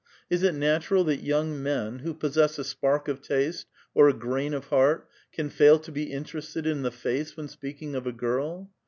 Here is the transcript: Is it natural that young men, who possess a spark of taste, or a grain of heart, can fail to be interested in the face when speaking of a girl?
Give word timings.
Is 0.31 0.41
it 0.41 0.55
natural 0.55 1.03
that 1.03 1.21
young 1.23 1.61
men, 1.61 1.99
who 1.99 2.15
possess 2.15 2.57
a 2.57 2.63
spark 2.63 3.07
of 3.07 3.21
taste, 3.21 3.67
or 3.93 4.09
a 4.09 4.13
grain 4.15 4.51
of 4.55 4.69
heart, 4.69 5.07
can 5.31 5.47
fail 5.47 5.77
to 5.77 5.91
be 5.91 6.11
interested 6.11 6.65
in 6.65 6.81
the 6.81 6.89
face 6.89 7.37
when 7.37 7.47
speaking 7.47 7.93
of 7.93 8.07
a 8.07 8.11
girl? 8.11 8.71